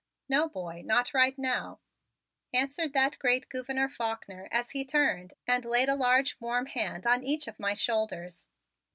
[0.27, 1.79] "No, boy, not right now,"
[2.51, 7.21] answered that great Gouverneur Faulkner as he turned and laid a large warm hand on
[7.23, 8.49] each of my shoulders.